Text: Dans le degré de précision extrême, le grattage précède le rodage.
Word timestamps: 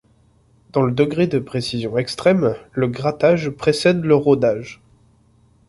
Dans 0.71 0.81
le 0.81 0.91
degré 0.91 1.27
de 1.27 1.37
précision 1.37 1.95
extrême, 1.95 2.55
le 2.73 2.87
grattage 2.87 3.51
précède 3.51 4.03
le 4.03 4.15
rodage. 4.15 4.81